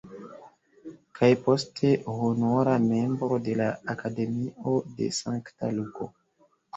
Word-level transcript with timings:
Kaj, 1.17 1.27
poste, 1.41 1.91
honora 2.13 2.73
membro 2.85 3.37
de 3.49 3.57
la 3.59 3.67
Akademio 3.95 4.73
de 5.03 5.11
Sankta 5.19 5.71
Luko. 5.77 6.09